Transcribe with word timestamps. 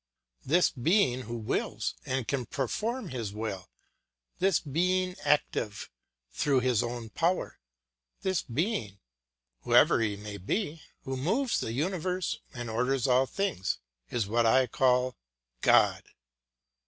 This 0.43 0.71
being 0.71 1.21
who 1.29 1.37
wills 1.37 1.93
and 2.07 2.27
can 2.27 2.47
perform 2.47 3.09
his 3.09 3.33
will, 3.33 3.69
this 4.39 4.59
being 4.59 5.15
active 5.23 5.91
through 6.31 6.61
his 6.61 6.81
own 6.81 7.11
power, 7.11 7.59
this 8.23 8.41
being, 8.41 8.97
whoever 9.59 9.99
he 10.01 10.15
may 10.15 10.39
be, 10.39 10.81
who 11.03 11.15
moves 11.15 11.59
the 11.59 11.71
universe 11.73 12.39
and 12.51 12.67
orders 12.67 13.05
all 13.05 13.27
things, 13.27 13.77
is 14.09 14.25
what 14.27 14.47
I 14.47 14.65
call 14.65 15.17
God. 15.61 16.03